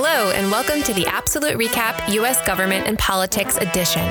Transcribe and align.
Hello, 0.00 0.30
and 0.30 0.48
welcome 0.48 0.80
to 0.84 0.94
the 0.94 1.02
APsolute 1.06 1.56
RecAP 1.56 2.14
U.S. 2.14 2.40
Government 2.46 2.86
and 2.86 2.96
Politics 3.00 3.56
edition. 3.56 4.08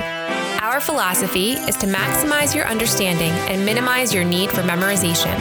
Our 0.61 0.81
philosophy 0.81 1.51
is 1.51 1.77
to 1.77 1.87
maximize 1.87 2.53
your 2.53 2.65
understanding 2.67 3.31
and 3.49 3.65
minimize 3.65 4.13
your 4.13 4.25
need 4.25 4.49
for 4.49 4.63
memorization. 4.63 5.33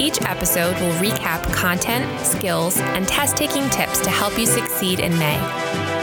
Each 0.00 0.22
episode 0.22 0.74
will 0.80 0.94
recap 0.94 1.42
content, 1.52 2.08
skills, 2.24 2.78
and 2.78 3.06
test 3.06 3.36
taking 3.36 3.68
tips 3.68 4.00
to 4.00 4.08
help 4.08 4.38
you 4.38 4.46
succeed 4.46 5.00
in 5.00 5.18
May. 5.18 5.36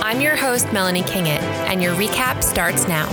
I'm 0.04 0.22
your 0.22 0.36
host, 0.36 0.72
Melanie 0.72 1.02
Kingett, 1.02 1.42
and 1.68 1.82
your 1.82 1.96
recap 1.96 2.44
starts 2.44 2.88
now. 2.88 3.08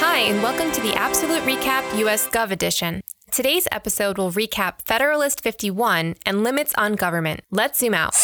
Hi, 0.00 0.18
and 0.18 0.42
welcome 0.42 0.72
to 0.72 0.80
the 0.80 0.94
APsolute 0.94 1.42
RecAP 1.42 2.00
US 2.00 2.26
Gov 2.26 2.50
edition. 2.50 3.02
Today's 3.30 3.68
episode 3.70 4.18
will 4.18 4.32
recap 4.32 4.82
Federalist 4.82 5.40
51 5.40 6.16
and 6.26 6.42
limits 6.42 6.74
on 6.76 6.94
government. 6.94 7.42
Let's 7.52 7.78
zoom 7.78 7.94
out. 7.94 8.16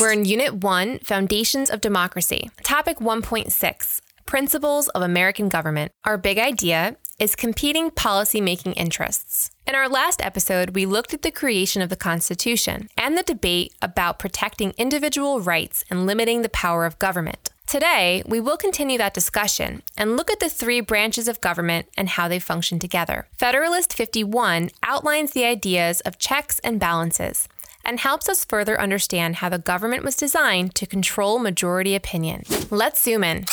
We're 0.00 0.12
in 0.12 0.24
Unit 0.24 0.54
1, 0.54 1.00
Foundations 1.00 1.68
of 1.68 1.80
Democracy, 1.80 2.50
Topic 2.62 2.98
1.6, 2.98 4.00
Principles 4.24 4.88
of 4.88 5.02
American 5.02 5.48
Government. 5.48 5.92
Our 6.04 6.16
big 6.16 6.38
idea 6.38 6.96
is 7.18 7.36
competing 7.36 7.90
policymaking 7.90 8.72
interests. 8.76 9.50
In 9.66 9.74
our 9.74 9.88
last 9.88 10.24
episode, 10.24 10.74
we 10.74 10.86
looked 10.86 11.12
at 11.12 11.22
the 11.22 11.30
creation 11.30 11.82
of 11.82 11.90
the 11.90 11.96
Constitution 11.96 12.88
and 12.96 13.16
the 13.16 13.22
debate 13.22 13.74
about 13.82 14.18
protecting 14.18 14.72
individual 14.78 15.40
rights 15.40 15.84
and 15.90 16.06
limiting 16.06 16.42
the 16.42 16.48
power 16.48 16.86
of 16.86 16.98
government. 16.98 17.50
Today, 17.66 18.22
we 18.26 18.40
will 18.40 18.56
continue 18.56 18.98
that 18.98 19.14
discussion 19.14 19.82
and 19.96 20.16
look 20.16 20.30
at 20.30 20.40
the 20.40 20.48
three 20.48 20.80
branches 20.80 21.28
of 21.28 21.40
government 21.40 21.86
and 21.96 22.08
how 22.08 22.28
they 22.28 22.38
function 22.38 22.78
together. 22.78 23.28
Federalist 23.38 23.92
51 23.92 24.70
outlines 24.82 25.30
the 25.30 25.44
ideas 25.44 26.00
of 26.00 26.18
checks 26.18 26.58
and 26.60 26.80
balances 26.80 27.46
and 27.84 28.00
helps 28.00 28.28
us 28.28 28.44
further 28.44 28.80
understand 28.80 29.36
how 29.36 29.48
the 29.48 29.58
government 29.58 30.04
was 30.04 30.16
designed 30.16 30.74
to 30.74 30.86
control 30.86 31.38
majority 31.38 31.94
opinion. 31.94 32.42
Let's 32.70 33.02
zoom 33.02 33.24
in. 33.24 33.44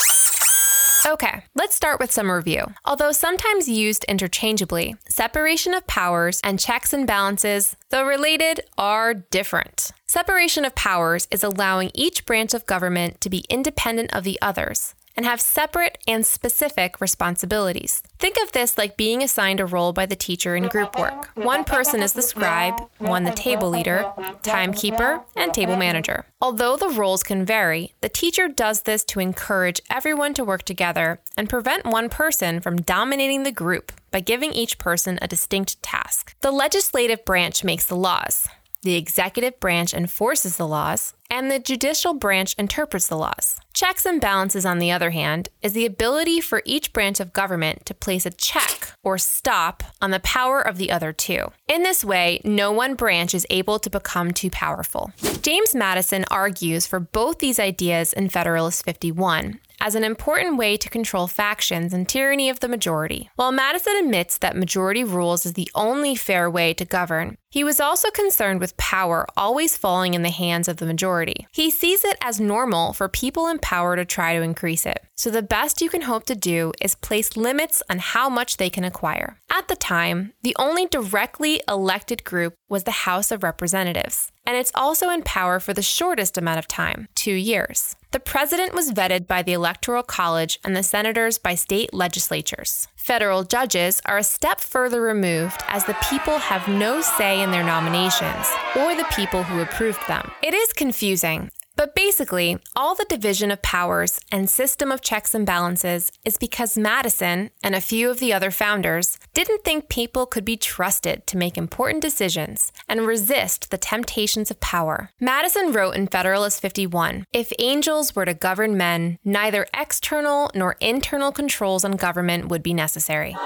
Okay, 1.05 1.44
let's 1.55 1.75
start 1.75 1.99
with 1.99 2.11
some 2.11 2.30
review. 2.30 2.66
Although 2.83 3.13
sometimes 3.13 3.69
used 3.69 4.03
interchangeably, 4.05 4.95
separation 5.08 5.73
of 5.73 5.88
powers 5.88 6.41
and 6.44 6.59
checks 6.59 6.91
and 6.91 7.08
balances, 7.08 7.75
though 7.89 8.05
related, 8.05 8.61
are 8.77 9.13
different. 9.13 9.91
Separation 10.08 10.66
of 10.66 10.75
powers 10.75 11.27
is 11.31 11.43
allowing 11.43 11.91
each 11.93 12.25
branch 12.25 12.53
of 12.53 12.66
government 12.66 13.21
to 13.21 13.30
be 13.30 13.45
independent 13.49 14.14
of 14.14 14.23
the 14.23 14.38
others 14.41 14.93
and 15.20 15.25
have 15.25 15.42
separate 15.42 15.98
and 16.08 16.25
specific 16.25 17.02
responsibilities. 17.02 18.02
Think 18.20 18.38
of 18.42 18.53
this 18.53 18.78
like 18.78 18.95
being 18.95 19.22
assigned 19.22 19.59
a 19.59 19.66
role 19.66 19.92
by 19.92 20.06
the 20.06 20.16
teacher 20.16 20.56
in 20.56 20.70
group 20.70 20.98
work. 20.98 21.31
One 21.36 21.66
person 21.66 22.02
is 22.02 22.14
the 22.14 22.22
scribe, 22.22 22.80
one 23.00 23.26
the 23.26 23.31
table 23.31 23.70
leader, 23.70 24.09
timekeeper, 24.44 25.20
and 25.36 25.53
table 25.53 25.76
manager. 25.76 26.26
Although 26.39 26.78
the 26.78 26.88
roles 26.88 27.22
can 27.22 27.44
vary, 27.44 27.94
the 28.00 28.08
teacher 28.08 28.48
does 28.48 28.84
this 28.84 29.03
to 29.11 29.20
encourage 29.20 29.81
everyone 29.89 30.34
to 30.36 30.45
work 30.45 30.64
together 30.64 31.20
and 31.36 31.50
prevent 31.50 31.86
one 31.86 32.08
person 32.08 32.61
from 32.61 32.81
dominating 32.81 33.44
the 33.44 33.52
group 33.52 33.92
by 34.11 34.22
giving 34.22 34.54
each 34.54 34.78
person 34.78 35.20
a 35.22 35.28
distinct 35.28 35.83
task. 35.83 36.33
The 36.39 36.52
legislative 36.52 37.26
branch 37.26 37.61
makes 37.61 37.86
the 37.86 37.98
laws. 37.98 38.48
The 38.83 38.95
executive 38.95 39.59
branch 39.59 39.94
enforces 39.94 40.56
the 40.56 40.66
laws, 40.66 41.14
and 41.30 41.49
the 41.49 41.59
judicial 41.59 42.13
branch 42.13 42.55
interprets 42.58 43.08
the 43.08 43.17
laws. 43.17 43.59
Checks 43.73 44.05
and 44.05 44.19
balances, 44.19 44.66
on 44.66 44.80
the 44.80 44.91
other 44.91 45.11
hand, 45.11 45.49
is 45.61 45.73
the 45.73 45.86
ability 45.86 46.41
for 46.41 46.61
each 46.66 46.91
branch 46.91 47.19
of 47.19 47.33
government 47.33 47.86
to 47.86 47.94
place 47.94 48.25
a 48.25 48.31
check 48.31 48.94
or 49.03 49.17
stop 49.17 49.83
on 50.02 50.11
the 50.11 50.19
power 50.19 50.59
of 50.59 50.77
the 50.77 50.91
other 50.91 51.13
two. 51.13 51.52
In 51.67 51.83
this 51.83 52.03
way, 52.03 52.41
no 52.44 52.71
one 52.71 52.95
branch 52.95 53.33
is 53.33 53.47
able 53.49 53.80
to 53.80 53.89
become 53.89 54.31
too 54.31 54.49
powerful. 54.49 55.11
James 55.41 55.73
Madison 55.73 56.25
argues 56.30 56.88
for 56.88 56.99
both 56.99 57.39
these 57.39 57.59
ideas 57.59 58.11
in 58.11 58.30
Federalist 58.30 58.83
51, 58.83 59.59
as 59.81 59.95
an 59.95 60.03
important 60.03 60.58
way 60.58 60.75
to 60.77 60.89
control 60.89 61.27
factions 61.27 61.93
and 61.93 62.08
tyranny 62.08 62.49
of 62.49 62.59
the 62.59 62.67
majority. 62.67 63.30
While 63.36 63.52
Madison 63.52 63.95
admits 63.97 64.37
that 64.39 64.58
majority 64.58 65.04
rules 65.04 65.45
is 65.45 65.54
the 65.54 65.71
only 65.73 66.15
fair 66.15 66.49
way 66.49 66.73
to 66.73 66.86
govern, 66.86 67.37
he 67.49 67.64
was 67.64 67.80
also 67.80 68.11
concerned 68.11 68.59
with 68.59 68.77
power 68.77 69.25
always 69.36 69.77
falling 69.77 70.14
in 70.14 70.21
the 70.21 70.30
hands 70.30 70.67
of 70.67 70.77
the 70.77 70.86
majority. 70.86 71.18
He 71.52 71.69
sees 71.69 72.03
it 72.03 72.17
as 72.21 72.39
normal 72.39 72.93
for 72.93 73.09
people 73.09 73.47
in 73.47 73.59
power 73.59 73.95
to 73.95 74.05
try 74.05 74.35
to 74.35 74.41
increase 74.41 74.85
it. 74.85 75.03
So 75.15 75.30
the 75.30 75.41
best 75.41 75.81
you 75.81 75.89
can 75.89 76.03
hope 76.03 76.25
to 76.27 76.35
do 76.35 76.71
is 76.81 76.95
place 76.95 77.35
limits 77.35 77.83
on 77.89 77.99
how 77.99 78.30
much 78.30 78.57
they 78.57 78.69
can 78.69 78.83
acquire. 78.83 79.37
At 79.52 79.67
the 79.67 79.75
time, 79.75 80.33
the 80.43 80.55
only 80.57 80.85
directly 80.85 81.61
elected 81.67 82.23
group 82.23 82.53
was 82.69 82.83
the 82.83 82.91
House 82.91 83.31
of 83.31 83.43
Representatives, 83.43 84.31
and 84.45 84.55
it's 84.55 84.71
also 84.73 85.09
in 85.09 85.23
power 85.23 85.59
for 85.59 85.73
the 85.73 85.81
shortest 85.81 86.37
amount 86.37 86.59
of 86.59 86.67
time, 86.67 87.07
two 87.15 87.33
years. 87.33 87.95
The 88.11 88.20
president 88.20 88.73
was 88.73 88.92
vetted 88.92 89.27
by 89.27 89.43
the 89.43 89.53
Electoral 89.53 90.02
College 90.02 90.59
and 90.64 90.75
the 90.75 90.81
senators 90.81 91.37
by 91.37 91.53
state 91.53 91.93
legislatures. 91.93 92.87
Federal 92.95 93.43
judges 93.43 94.02
are 94.03 94.17
a 94.17 94.23
step 94.23 94.59
further 94.59 94.99
removed 94.99 95.61
as 95.67 95.86
the 95.86 95.95
people 96.09 96.39
have 96.39 96.67
no 96.67 97.02
say 97.02 97.39
in 97.39 97.52
their 97.52 97.64
nominations 97.64 98.48
or 98.75 98.95
the 98.95 99.05
people 99.15 99.43
who 99.43 99.61
approved 99.61 99.99
them. 100.08 100.31
It 100.42 100.55
is 100.55 100.73
confusing, 100.73 101.52
but 101.80 101.95
basically, 101.95 102.58
all 102.76 102.94
the 102.94 103.06
division 103.08 103.52
of 103.52 103.62
powers 103.62 104.20
and 104.34 104.50
system 104.50 104.92
of 104.92 105.00
checks 105.00 105.34
and 105.34 105.45
balances 105.45 106.12
is 106.26 106.36
because 106.36 106.78
Madison 106.78 107.52
and 107.64 107.73
a 107.73 107.80
few 107.80 108.10
of 108.10 108.20
the 108.20 108.34
other 108.34 108.52
founders 108.52 109.17
didn't 109.34 109.64
think 109.64 109.88
people 109.88 110.26
could 110.26 110.44
be 110.44 110.58
trusted 110.58 111.26
to 111.26 111.38
make 111.38 111.58
important 111.58 112.02
decisions 112.02 112.73
and 112.90 113.08
resist 113.08 113.72
the 113.72 113.78
temptations 113.78 114.52
of 114.52 114.60
power. 114.60 115.12
Madison 115.22 115.72
wrote 115.72 115.95
in 115.95 116.08
Federalist 116.08 116.62
51 116.62 117.26
If 117.32 117.54
angels 117.60 118.14
were 118.14 118.26
to 118.26 118.34
govern 118.34 118.76
men, 118.76 119.17
neither 119.23 119.66
external 119.73 120.52
nor 120.54 120.76
internal 120.82 121.32
controls 121.32 121.86
on 121.86 121.94
government 121.94 122.50
would 122.50 122.61
be 122.61 122.73
necessary. 122.73 123.38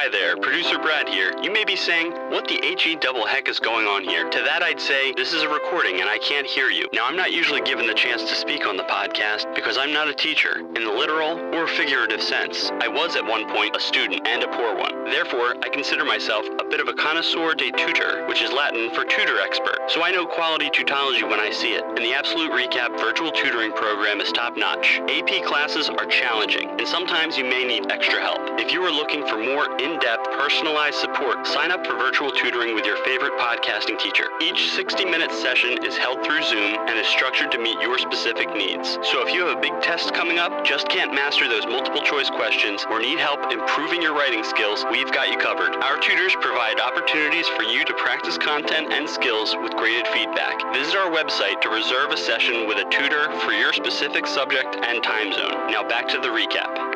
Hi 0.00 0.08
there, 0.08 0.34
producer 0.38 0.78
Brad 0.78 1.10
here. 1.10 1.34
You 1.42 1.52
may 1.52 1.66
be 1.66 1.76
saying, 1.76 2.12
what 2.30 2.48
the 2.48 2.58
HE 2.62 2.96
double 3.02 3.26
heck 3.26 3.50
is 3.50 3.58
going 3.58 3.86
on 3.86 4.02
here? 4.02 4.30
To 4.30 4.42
that 4.44 4.62
I'd 4.62 4.80
say, 4.80 5.12
this 5.12 5.34
is 5.34 5.42
a 5.42 5.48
recording 5.50 6.00
and 6.00 6.08
I 6.08 6.16
can't 6.16 6.46
hear 6.46 6.70
you. 6.70 6.88
Now 6.94 7.04
I'm 7.04 7.16
not 7.16 7.32
usually 7.32 7.60
given 7.60 7.86
the 7.86 7.92
chance 7.92 8.24
to 8.24 8.34
speak 8.34 8.66
on 8.66 8.78
the 8.78 8.84
podcast 8.84 9.54
because 9.54 9.76
I'm 9.76 9.92
not 9.92 10.08
a 10.08 10.14
teacher, 10.14 10.60
in 10.74 10.84
the 10.84 10.90
literal 10.90 11.38
or 11.54 11.66
figurative 11.66 12.22
sense. 12.22 12.70
I 12.80 12.88
was 12.88 13.14
at 13.14 13.26
one 13.26 13.46
point 13.50 13.76
a 13.76 13.80
student 13.80 14.26
and 14.26 14.42
a 14.42 14.48
poor 14.48 14.74
one. 14.74 15.04
Therefore, 15.04 15.56
I 15.62 15.68
consider 15.68 16.06
myself 16.06 16.46
a 16.58 16.64
bit 16.64 16.80
of 16.80 16.88
a 16.88 16.94
connoisseur 16.94 17.54
de 17.54 17.70
tutor, 17.72 18.26
which 18.26 18.40
is 18.40 18.52
Latin 18.52 18.88
for 18.94 19.04
tutor 19.04 19.38
expert. 19.42 19.80
So 19.88 20.02
I 20.02 20.12
know 20.12 20.24
quality 20.24 20.70
tutology 20.70 21.28
when 21.28 21.40
I 21.40 21.50
see 21.50 21.74
it, 21.74 21.84
and 21.84 21.98
the 21.98 22.12
APsolute 22.12 22.56
RecAP 22.56 22.98
virtual 22.98 23.32
tutoring 23.32 23.72
program 23.72 24.22
is 24.22 24.32
top 24.32 24.56
notch. 24.56 24.98
AP 25.10 25.44
classes 25.44 25.90
are 25.90 26.06
challenging, 26.06 26.70
and 26.70 26.88
sometimes 26.88 27.36
you 27.36 27.44
may 27.44 27.66
need 27.66 27.90
extra 27.92 28.18
help. 28.18 28.40
If 28.58 28.72
you 28.72 28.82
are 28.82 28.90
looking 28.90 29.26
for 29.26 29.36
more 29.36 29.66
in 29.78 29.89
in-depth, 29.90 30.30
personalized 30.32 30.98
support, 30.98 31.46
sign 31.46 31.70
up 31.70 31.84
for 31.86 31.94
virtual 31.94 32.30
tutoring 32.30 32.74
with 32.74 32.86
your 32.86 32.96
favorite 33.04 33.32
podcasting 33.38 33.98
teacher. 33.98 34.28
Each 34.40 34.70
60-minute 34.76 35.32
session 35.32 35.84
is 35.84 35.96
held 35.96 36.24
through 36.24 36.42
Zoom 36.42 36.78
and 36.86 36.98
is 36.98 37.06
structured 37.06 37.50
to 37.52 37.58
meet 37.58 37.80
your 37.80 37.98
specific 37.98 38.54
needs. 38.54 38.98
So 39.02 39.26
if 39.26 39.34
you 39.34 39.44
have 39.46 39.56
a 39.56 39.60
big 39.60 39.80
test 39.82 40.14
coming 40.14 40.38
up, 40.38 40.64
just 40.64 40.88
can't 40.88 41.12
master 41.12 41.48
those 41.48 41.66
multiple 41.66 42.02
choice 42.02 42.30
questions, 42.30 42.84
or 42.90 43.00
need 43.00 43.18
help 43.18 43.52
improving 43.52 44.02
your 44.02 44.14
writing 44.14 44.44
skills, 44.44 44.84
we've 44.90 45.12
got 45.12 45.30
you 45.30 45.38
covered. 45.38 45.74
Our 45.76 45.98
tutors 45.98 46.36
provide 46.40 46.80
opportunities 46.80 47.48
for 47.48 47.62
you 47.62 47.84
to 47.84 47.94
practice 47.94 48.38
content 48.38 48.92
and 48.92 49.08
skills 49.08 49.56
with 49.60 49.72
graded 49.72 50.06
feedback. 50.08 50.60
Visit 50.72 50.96
our 50.96 51.10
website 51.10 51.60
to 51.62 51.68
reserve 51.68 52.10
a 52.10 52.16
session 52.16 52.66
with 52.66 52.78
a 52.78 52.88
tutor 52.90 53.32
for 53.40 53.52
your 53.52 53.72
specific 53.72 54.26
subject 54.26 54.76
and 54.82 55.02
time 55.02 55.32
zone. 55.32 55.70
Now 55.70 55.86
back 55.86 56.06
to 56.08 56.18
the 56.18 56.28
recap. 56.28 56.89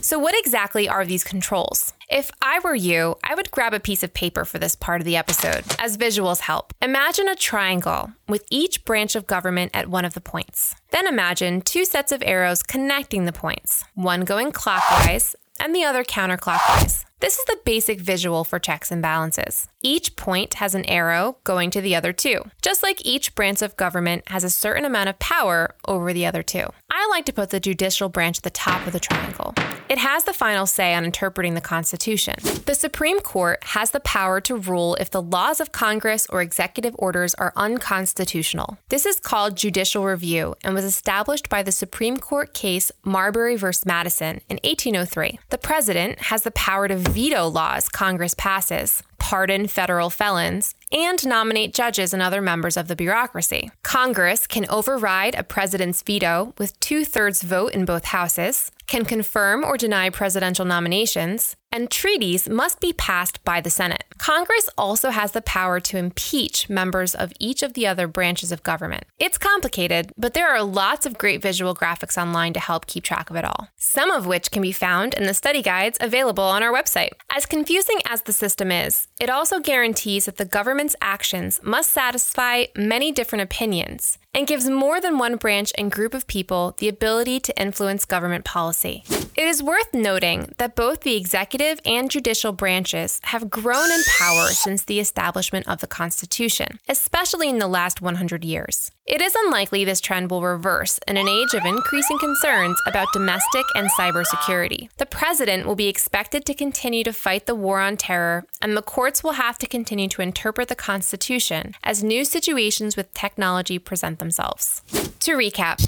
So, 0.00 0.18
what 0.18 0.34
exactly 0.38 0.88
are 0.88 1.04
these 1.04 1.24
controls? 1.24 1.92
If 2.10 2.30
I 2.40 2.60
were 2.60 2.74
you, 2.74 3.16
I 3.22 3.34
would 3.34 3.50
grab 3.50 3.74
a 3.74 3.80
piece 3.80 4.02
of 4.02 4.14
paper 4.14 4.44
for 4.44 4.58
this 4.58 4.74
part 4.74 5.00
of 5.00 5.04
the 5.04 5.16
episode, 5.16 5.64
as 5.78 5.96
visuals 5.96 6.40
help. 6.40 6.72
Imagine 6.80 7.28
a 7.28 7.36
triangle 7.36 8.12
with 8.28 8.44
each 8.50 8.84
branch 8.84 9.14
of 9.14 9.26
government 9.26 9.72
at 9.74 9.88
one 9.88 10.04
of 10.04 10.14
the 10.14 10.20
points. 10.20 10.74
Then 10.90 11.06
imagine 11.06 11.60
two 11.60 11.84
sets 11.84 12.12
of 12.12 12.22
arrows 12.24 12.62
connecting 12.62 13.24
the 13.24 13.32
points, 13.32 13.84
one 13.94 14.22
going 14.22 14.52
clockwise 14.52 15.36
and 15.60 15.74
the 15.74 15.84
other 15.84 16.04
counterclockwise. 16.04 17.04
This 17.20 17.36
is 17.36 17.44
the 17.46 17.58
basic 17.64 18.00
visual 18.00 18.44
for 18.44 18.60
checks 18.60 18.92
and 18.92 19.02
balances. 19.02 19.68
Each 19.82 20.14
point 20.14 20.54
has 20.54 20.76
an 20.76 20.84
arrow 20.84 21.38
going 21.42 21.70
to 21.72 21.80
the 21.80 21.96
other 21.96 22.12
two, 22.12 22.44
just 22.62 22.84
like 22.84 23.04
each 23.04 23.34
branch 23.34 23.60
of 23.60 23.76
government 23.76 24.28
has 24.28 24.44
a 24.44 24.50
certain 24.50 24.84
amount 24.84 25.08
of 25.08 25.18
power 25.18 25.74
over 25.88 26.12
the 26.12 26.26
other 26.26 26.44
two. 26.44 26.66
I 26.90 27.08
like 27.10 27.24
to 27.26 27.32
put 27.32 27.50
the 27.50 27.58
judicial 27.58 28.08
branch 28.08 28.38
at 28.38 28.44
the 28.44 28.50
top 28.50 28.86
of 28.86 28.92
the 28.92 29.00
triangle. 29.00 29.52
It 29.88 29.98
has 29.98 30.24
the 30.24 30.32
final 30.32 30.66
say 30.66 30.94
on 30.94 31.04
interpreting 31.04 31.54
the 31.54 31.60
Constitution. 31.60 32.34
The 32.66 32.74
Supreme 32.74 33.20
Court 33.20 33.64
has 33.64 33.90
the 33.90 34.00
power 34.00 34.40
to 34.42 34.56
rule 34.56 34.96
if 34.96 35.10
the 35.10 35.22
laws 35.22 35.60
of 35.60 35.72
Congress 35.72 36.26
or 36.28 36.42
executive 36.42 36.94
orders 36.98 37.34
are 37.34 37.54
unconstitutional. 37.56 38.78
This 38.90 39.06
is 39.06 39.18
called 39.18 39.56
judicial 39.56 40.04
review 40.04 40.54
and 40.62 40.74
was 40.74 40.84
established 40.84 41.48
by 41.48 41.62
the 41.62 41.72
Supreme 41.72 42.18
Court 42.18 42.52
case 42.52 42.92
Marbury 43.02 43.56
v. 43.56 43.66
Madison 43.86 44.40
in 44.50 44.58
1803. 44.62 45.38
The 45.48 45.58
president 45.58 46.20
has 46.24 46.42
the 46.42 46.50
power 46.50 46.86
to 46.86 46.96
veto 47.08 47.46
laws 47.46 47.88
Congress 47.88 48.34
passes, 48.36 49.02
pardon 49.28 49.66
federal 49.66 50.08
felons, 50.08 50.74
and 50.90 51.26
nominate 51.26 51.74
judges 51.74 52.14
and 52.14 52.22
other 52.22 52.40
members 52.40 52.78
of 52.78 52.88
the 52.88 52.96
bureaucracy. 52.96 53.70
Congress 53.82 54.46
can 54.46 54.64
override 54.70 55.34
a 55.34 55.42
president's 55.42 56.00
veto 56.00 56.54
with 56.56 56.80
two 56.80 57.04
thirds 57.04 57.42
vote 57.42 57.74
in 57.74 57.84
both 57.84 58.06
houses, 58.06 58.70
can 58.86 59.04
confirm 59.04 59.62
or 59.62 59.76
deny 59.76 60.08
presidential 60.08 60.64
nominations, 60.64 61.56
and 61.70 61.90
treaties 61.90 62.48
must 62.48 62.80
be 62.80 62.94
passed 62.94 63.44
by 63.44 63.60
the 63.60 63.68
Senate. 63.68 64.04
Congress 64.16 64.70
also 64.78 65.10
has 65.10 65.32
the 65.32 65.42
power 65.42 65.78
to 65.78 65.98
impeach 65.98 66.70
members 66.70 67.14
of 67.14 67.30
each 67.38 67.62
of 67.62 67.74
the 67.74 67.86
other 67.86 68.08
branches 68.08 68.50
of 68.50 68.62
government. 68.62 69.04
It's 69.18 69.36
complicated, 69.36 70.10
but 70.16 70.32
there 70.32 70.48
are 70.48 70.62
lots 70.62 71.04
of 71.04 71.18
great 71.18 71.42
visual 71.42 71.74
graphics 71.74 72.20
online 72.20 72.54
to 72.54 72.60
help 72.60 72.86
keep 72.86 73.04
track 73.04 73.28
of 73.28 73.36
it 73.36 73.44
all, 73.44 73.68
some 73.76 74.10
of 74.10 74.26
which 74.26 74.50
can 74.50 74.62
be 74.62 74.72
found 74.72 75.12
in 75.12 75.24
the 75.24 75.34
study 75.34 75.60
guides 75.60 75.98
available 76.00 76.44
on 76.44 76.62
our 76.62 76.72
website. 76.72 77.10
As 77.30 77.44
confusing 77.44 77.98
as 78.06 78.22
the 78.22 78.32
system 78.32 78.72
is, 78.72 79.06
it 79.20 79.30
also 79.30 79.60
guarantees 79.60 80.26
that 80.26 80.36
the 80.36 80.44
government's 80.44 80.96
actions 81.00 81.60
must 81.62 81.90
satisfy 81.90 82.64
many 82.76 83.12
different 83.12 83.42
opinions 83.42 84.18
and 84.34 84.46
gives 84.46 84.68
more 84.68 85.00
than 85.00 85.18
one 85.18 85.36
branch 85.36 85.72
and 85.76 85.90
group 85.90 86.14
of 86.14 86.26
people 86.26 86.76
the 86.78 86.88
ability 86.88 87.40
to 87.40 87.60
influence 87.60 88.04
government 88.04 88.44
policy. 88.44 89.02
It 89.36 89.46
is 89.46 89.62
worth 89.62 89.94
noting 89.94 90.52
that 90.58 90.74
both 90.76 91.00
the 91.00 91.16
executive 91.16 91.80
and 91.84 92.10
judicial 92.10 92.52
branches 92.52 93.20
have 93.24 93.50
grown 93.50 93.90
in 93.90 94.02
power 94.18 94.48
since 94.48 94.82
the 94.82 95.00
establishment 95.00 95.68
of 95.68 95.80
the 95.80 95.86
Constitution, 95.86 96.78
especially 96.88 97.48
in 97.48 97.58
the 97.58 97.68
last 97.68 98.02
100 98.02 98.44
years. 98.44 98.90
It 99.06 99.22
is 99.22 99.34
unlikely 99.44 99.84
this 99.84 100.00
trend 100.00 100.30
will 100.30 100.42
reverse 100.42 100.98
in 101.08 101.16
an 101.16 101.28
age 101.28 101.54
of 101.54 101.64
increasing 101.64 102.18
concerns 102.18 102.78
about 102.86 103.12
domestic 103.12 103.64
and 103.74 103.88
cybersecurity. 103.98 104.90
The 104.98 105.06
president 105.06 105.66
will 105.66 105.76
be 105.76 105.88
expected 105.88 106.44
to 106.44 106.52
continue 106.52 107.04
to 107.04 107.12
fight 107.12 107.46
the 107.46 107.54
war 107.54 107.80
on 107.80 107.96
terror, 107.96 108.44
and 108.60 108.76
the 108.76 108.82
courts 109.08 109.24
will 109.24 109.32
have 109.32 109.56
to 109.56 109.66
continue 109.66 110.06
to 110.06 110.20
interpret 110.20 110.68
the 110.68 110.74
Constitution 110.74 111.74
as 111.82 112.04
new 112.04 112.26
situations 112.26 112.94
with 112.94 113.14
technology 113.14 113.78
present 113.78 114.18
themselves. 114.18 114.82
To 115.20 115.32
recap, 115.32 115.78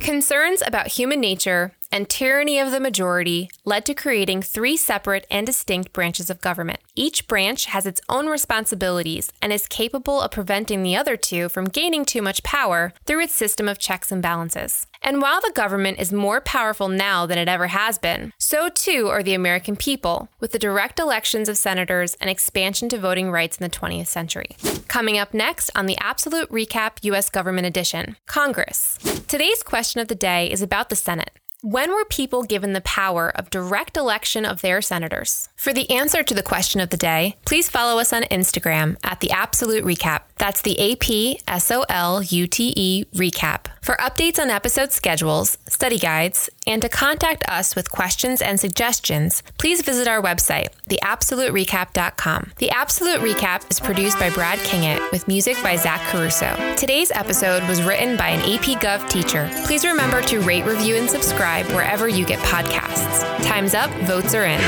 concerns 0.00 0.62
about 0.66 0.86
human 0.86 1.20
nature 1.20 1.72
and 1.92 2.08
tyranny 2.08 2.58
of 2.58 2.70
the 2.70 2.80
majority 2.80 3.50
led 3.64 3.84
to 3.84 3.94
creating 3.94 4.42
three 4.42 4.76
separate 4.76 5.26
and 5.30 5.46
distinct 5.46 5.92
branches 5.92 6.30
of 6.30 6.40
government. 6.40 6.80
Each 6.96 7.28
branch 7.28 7.66
has 7.66 7.86
its 7.86 8.00
own 8.08 8.26
responsibilities 8.26 9.30
and 9.40 9.52
is 9.52 9.68
capable 9.68 10.20
of 10.20 10.30
preventing 10.30 10.82
the 10.82 10.96
other 10.96 11.16
two 11.16 11.48
from 11.48 11.66
gaining 11.66 12.04
too 12.04 12.22
much 12.22 12.42
power 12.42 12.92
through 13.06 13.20
its 13.20 13.34
system 13.34 13.68
of 13.68 13.78
checks 13.78 14.10
and 14.10 14.22
balances. 14.22 14.86
And 15.02 15.20
while 15.20 15.40
the 15.40 15.52
government 15.54 15.98
is 15.98 16.12
more 16.12 16.40
powerful 16.40 16.88
now 16.88 17.26
than 17.26 17.36
it 17.36 17.48
ever 17.48 17.66
has 17.66 17.98
been, 17.98 18.32
so 18.38 18.68
too 18.68 19.08
are 19.08 19.22
the 19.22 19.34
American 19.34 19.74
people, 19.74 20.28
with 20.38 20.52
the 20.52 20.58
direct 20.58 21.00
elections 21.00 21.48
of 21.48 21.58
senators 21.58 22.14
and 22.20 22.30
expansion 22.30 22.88
to 22.90 22.98
voting 22.98 23.30
rights 23.30 23.58
in 23.58 23.64
the 23.64 23.76
20th 23.76 24.06
century. 24.06 24.56
Coming 24.86 25.18
up 25.18 25.34
next 25.34 25.70
on 25.74 25.86
the 25.86 25.96
APsolute 25.96 26.48
RecAP 26.48 26.98
U.S. 27.02 27.28
Government 27.30 27.66
Edition 27.66 28.16
Congress. 28.26 28.96
Today's 29.26 29.62
question 29.62 30.00
of 30.00 30.08
the 30.08 30.14
day 30.14 30.50
is 30.50 30.62
about 30.62 30.88
the 30.88 30.96
Senate. 30.96 31.41
When 31.64 31.92
were 31.92 32.04
people 32.04 32.42
given 32.42 32.72
the 32.72 32.80
power 32.80 33.30
of 33.36 33.48
direct 33.48 33.96
election 33.96 34.44
of 34.44 34.62
their 34.62 34.82
senators? 34.82 35.48
For 35.54 35.72
the 35.72 35.88
answer 35.92 36.24
to 36.24 36.34
the 36.34 36.42
question 36.42 36.80
of 36.80 36.90
the 36.90 36.96
day, 36.96 37.36
please 37.44 37.68
follow 37.68 38.00
us 38.00 38.12
on 38.12 38.24
Instagram 38.24 38.96
at 39.04 39.20
the 39.20 39.28
APsolute 39.28 39.84
RecAP. 39.84 40.22
That's 40.38 40.60
the 40.60 40.76
A 40.80 40.96
P 40.96 41.38
S 41.46 41.70
O 41.70 41.84
L 41.88 42.20
U 42.20 42.48
T 42.48 42.72
E 42.76 43.04
Recap. 43.14 43.66
For 43.80 43.94
updates 43.94 44.40
on 44.40 44.50
episode 44.50 44.90
schedules, 44.90 45.56
study 45.68 45.98
guides, 45.98 46.50
and 46.66 46.82
to 46.82 46.88
contact 46.88 47.44
us 47.48 47.74
with 47.74 47.90
questions 47.90 48.40
and 48.40 48.58
suggestions, 48.58 49.42
please 49.58 49.82
visit 49.82 50.06
our 50.06 50.22
website, 50.22 50.68
theapsoluterecap.com. 50.88 52.52
The 52.58 52.68
APsolute 52.68 53.18
RecAP 53.18 53.70
is 53.70 53.80
produced 53.80 54.18
by 54.18 54.30
Brad 54.30 54.58
Kingett 54.60 55.10
with 55.10 55.28
music 55.28 55.56
by 55.62 55.76
Zach 55.76 56.00
Caruso. 56.08 56.54
Today's 56.76 57.10
episode 57.10 57.66
was 57.68 57.82
written 57.82 58.16
by 58.16 58.28
an 58.28 58.40
AP 58.40 58.80
Gov 58.80 59.08
teacher. 59.10 59.50
Please 59.66 59.84
remember 59.84 60.22
to 60.22 60.40
rate, 60.40 60.64
review, 60.64 60.96
and 60.96 61.08
subscribe 61.08 61.66
wherever 61.66 62.08
you 62.08 62.24
get 62.24 62.38
podcasts. 62.40 63.24
Time's 63.44 63.74
up, 63.74 63.90
votes 64.02 64.34
are 64.34 64.44
in. 64.44 64.60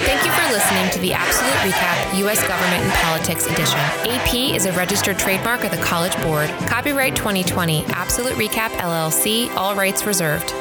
Thank 0.00 0.24
you 0.24 0.32
for 0.32 0.52
listening 0.52 0.90
to 0.92 0.98
the 1.00 1.10
APsolute 1.10 1.70
RecAP 1.70 2.18
U.S. 2.20 2.46
Government 2.48 2.82
and 2.82 2.92
Politics 2.94 3.46
Edition. 3.46 3.78
AP 4.10 4.34
is 4.56 4.66
a 4.66 4.72
registered 4.72 5.18
trademark 5.18 5.62
of 5.62 5.70
the 5.70 5.76
College 5.76 6.16
Board. 6.22 6.48
Copyright 6.66 7.14
2020, 7.14 7.82
APsolute 7.82 8.32
RecAP 8.32 8.70
LLC, 8.70 9.54
all 9.54 9.76
rights 9.76 10.06
reserved. 10.06 10.52